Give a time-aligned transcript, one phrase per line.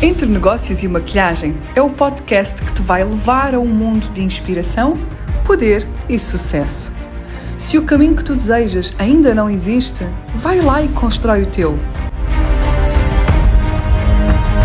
[0.00, 4.22] Entre Negócios e Maquilhagem é o podcast que te vai levar a um mundo de
[4.22, 4.96] inspiração,
[5.44, 6.92] poder e sucesso.
[7.56, 10.04] Se o caminho que tu desejas ainda não existe,
[10.36, 11.76] vai lá e constrói o teu.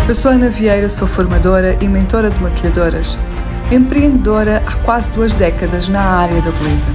[0.08, 3.18] Eu sou Ana Vieira, sou formadora e mentora de maquilhadoras,
[3.72, 6.90] empreendedora há quase duas décadas na área da beleza.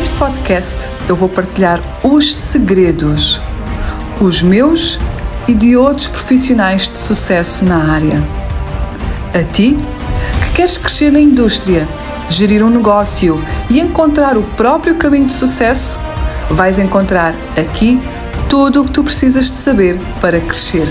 [0.00, 3.40] Neste podcast eu vou partilhar os segredos,
[4.20, 4.98] os meus
[5.50, 8.22] e de outros profissionais de sucesso na área.
[9.34, 9.76] A ti,
[10.44, 11.88] que queres crescer na indústria,
[12.28, 15.98] gerir um negócio e encontrar o próprio caminho de sucesso,
[16.50, 17.98] vais encontrar aqui
[18.48, 20.86] tudo o que tu precisas de saber para crescer.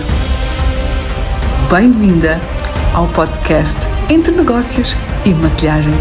[1.72, 2.38] Bem-vinda
[2.94, 5.94] ao podcast Entre Negócios e Maquilhagem.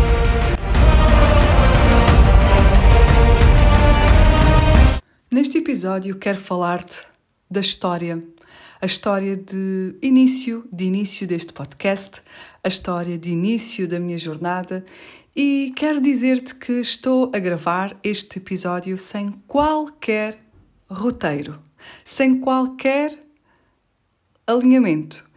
[5.31, 7.07] Neste episódio quero falar-te
[7.49, 8.21] da história
[8.81, 12.23] a história de início, de início deste podcast,
[12.63, 14.85] a história de início da minha jornada
[15.35, 20.39] e quero dizer-te que estou a gravar este episódio sem qualquer
[20.89, 21.61] roteiro,
[22.05, 23.19] sem qualquer
[24.47, 25.28] alinhamento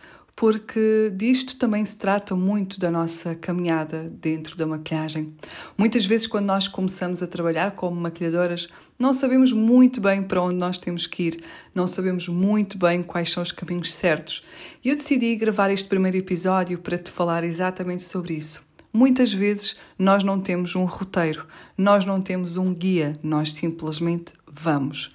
[0.42, 5.36] porque disto também se trata muito da nossa caminhada dentro da maquilhagem.
[5.78, 8.68] Muitas vezes, quando nós começamos a trabalhar como maquilhadoras,
[8.98, 11.44] não sabemos muito bem para onde nós temos que ir,
[11.76, 14.42] não sabemos muito bem quais são os caminhos certos.
[14.84, 18.64] E eu decidi gravar este primeiro episódio para te falar exatamente sobre isso.
[18.92, 21.46] Muitas vezes nós não temos um roteiro,
[21.78, 25.14] nós não temos um guia, nós simplesmente vamos.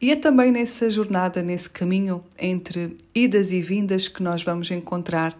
[0.00, 5.36] E é também nessa jornada, nesse caminho entre idas e vindas que nós vamos encontrar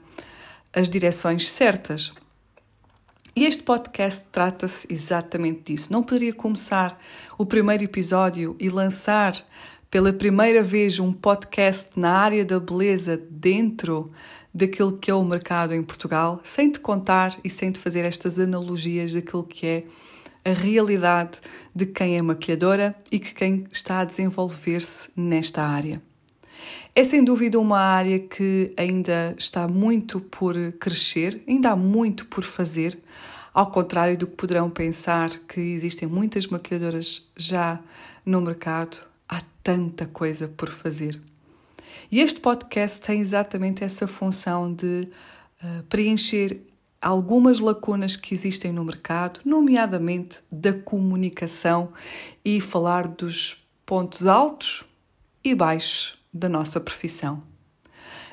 [0.73, 2.13] as direções certas.
[3.37, 5.93] E este podcast trata-se exatamente disso.
[5.93, 7.01] Não poderia começar
[7.39, 9.37] o primeiro episódio e lançar
[9.89, 14.11] pela primeira vez um podcast na área da beleza dentro
[14.53, 18.41] daquilo que é o mercado em Portugal, sem te contar e sem te fazer estas
[18.41, 19.85] analogias daquilo que é
[20.49, 21.41] a realidade
[21.75, 26.01] de quem é maquilhadora e que quem está a desenvolver-se nesta área.
[26.95, 32.43] É sem dúvida uma área que ainda está muito por crescer, ainda há muito por
[32.43, 32.99] fazer,
[33.55, 37.81] ao contrário do que poderão pensar que existem muitas maquilhadoras já
[38.25, 38.99] no mercado,
[39.29, 41.21] há tanta coisa por fazer.
[42.11, 45.09] E este podcast tem exatamente essa função de
[45.63, 46.61] uh, preencher
[47.01, 51.93] algumas lacunas que existem no mercado, nomeadamente da comunicação,
[52.45, 54.85] e falar dos pontos altos
[55.43, 57.43] e baixos da nossa profissão.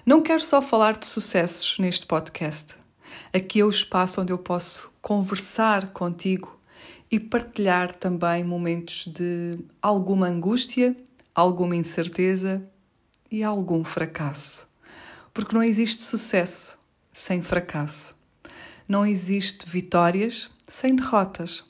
[0.06, 2.76] Não quero só falar de sucessos neste podcast.
[3.34, 6.60] Aqui é o espaço onde eu posso conversar contigo
[7.10, 10.96] e partilhar também momentos de alguma angústia,
[11.34, 12.68] alguma incerteza
[13.32, 14.68] e algum fracasso.
[15.34, 16.80] Porque não existe sucesso
[17.12, 18.15] sem fracasso.
[18.88, 21.64] Não existe vitórias sem derrotas,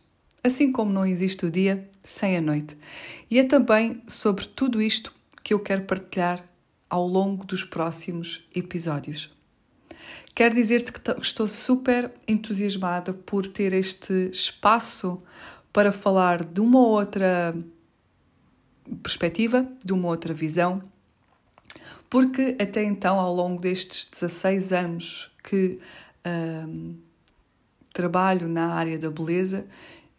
[0.43, 2.77] assim como não existe o dia sem a noite.
[3.29, 6.43] E é também sobre tudo isto que eu quero partilhar
[6.89, 9.33] ao longo dos próximos episódios.
[10.33, 15.23] Quero dizer-te que estou super entusiasmada por ter este espaço
[15.71, 17.55] para falar de uma outra
[19.01, 20.81] perspectiva, de uma outra visão,
[22.09, 25.79] porque até então, ao longo destes 16 anos que
[27.95, 29.65] trabalho na área da beleza.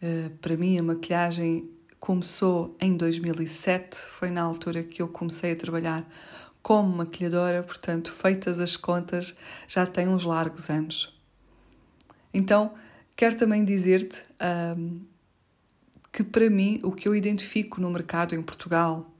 [0.02, 1.70] Uh, para mim, a maquilhagem
[2.00, 6.08] começou em 2007, foi na altura que eu comecei a trabalhar
[6.62, 9.36] como maquilhadora, portanto, feitas as contas,
[9.68, 11.20] já tem uns largos anos.
[12.32, 12.72] Então,
[13.14, 14.24] quero também dizer-te
[14.76, 15.00] um,
[16.10, 19.10] que, para mim, o que eu identifico no mercado em Portugal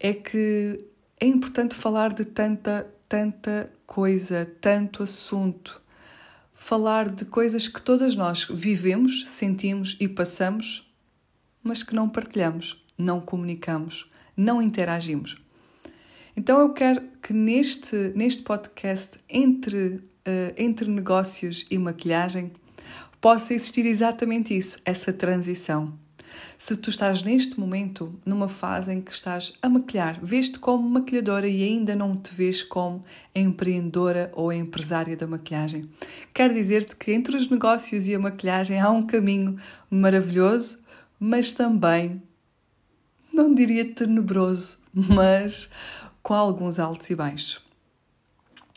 [0.00, 0.84] é que
[1.20, 5.80] é importante falar de tanta, tanta coisa, tanto assunto,
[6.54, 10.90] falar de coisas que todas nós vivemos, sentimos e passamos,
[11.62, 15.36] mas que não partilhamos, não comunicamos, não interagimos.
[16.36, 22.52] Então eu quero que neste, neste podcast, entre, uh, entre negócios e maquilhagem,
[23.20, 25.92] possa existir exatamente isso, essa transição.
[26.56, 31.48] Se tu estás neste momento numa fase em que estás a maquilhar, vês-te como maquilhadora
[31.48, 33.04] e ainda não te vês como
[33.34, 35.88] empreendedora ou empresária da maquilhagem,
[36.32, 39.58] quero dizer-te que entre os negócios e a maquilhagem há um caminho
[39.90, 40.78] maravilhoso,
[41.18, 42.22] mas também,
[43.32, 45.68] não diria tenebroso, mas
[46.22, 47.62] com alguns altos e baixos.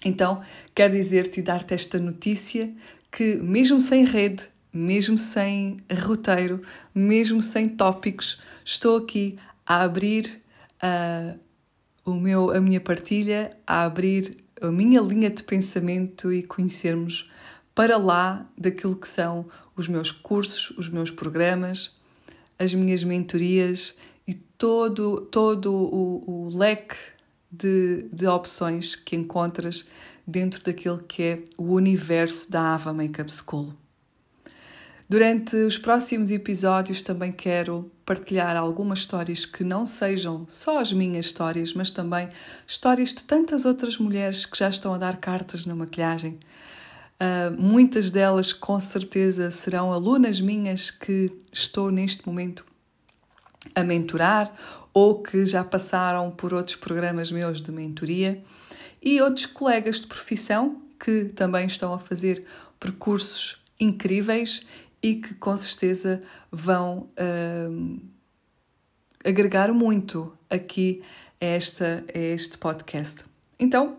[0.04, 0.42] Então,
[0.76, 2.72] quero dizer-te e dar-te esta notícia
[3.12, 6.62] que, mesmo sem rede, mesmo sem roteiro,
[6.94, 10.42] mesmo sem tópicos, estou aqui a abrir
[10.84, 11.38] uh,
[12.06, 17.30] o meu, a minha partilha, a abrir a minha linha de pensamento e conhecermos
[17.76, 19.46] para lá daquilo que são
[19.76, 21.98] os meus cursos, os meus programas,
[22.58, 23.96] as minhas mentorias
[24.28, 26.96] e todo, todo o, o leque
[27.52, 29.86] de, de opções que encontras
[30.26, 33.74] dentro daquele que é o universo da Ava Makeup School.
[35.10, 41.28] Durante os próximos episódios também quero partilhar algumas histórias que não sejam só as minhas
[41.28, 42.30] histórias, mas também
[42.68, 46.38] histórias de tantas outras mulheres que já estão a dar cartas na maquilhagem.
[47.22, 52.66] Uh, muitas delas com certeza serão alunas minhas que estou neste momento
[53.74, 54.54] a mentorar
[54.94, 58.44] ou que já passaram por outros programas meus de mentoria
[59.02, 62.44] e outros colegas de profissão que também estão a fazer
[62.78, 64.64] percursos incríveis
[65.02, 66.22] e que com certeza
[66.52, 68.00] vão uh,
[69.24, 71.02] agregar muito aqui
[71.42, 73.26] a, esta, a este podcast.
[73.60, 73.98] Então,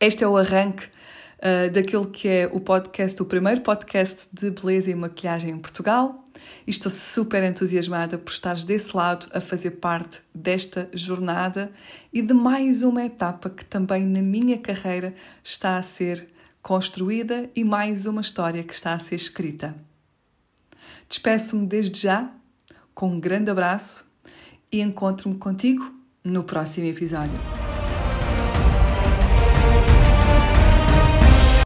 [0.00, 0.86] este é o arranque
[1.38, 6.24] uh, daquilo que é o podcast, o primeiro podcast de beleza e maquilhagem em Portugal.
[6.66, 11.72] E estou super entusiasmada por estares desse lado a fazer parte desta jornada
[12.12, 16.28] e de mais uma etapa que também na minha carreira está a ser
[16.68, 19.74] construída e mais uma história que está a ser escrita.
[21.08, 22.30] Despeço-me desde já
[22.94, 24.04] com um grande abraço
[24.70, 25.90] e encontro-me contigo
[26.22, 27.67] no próximo episódio.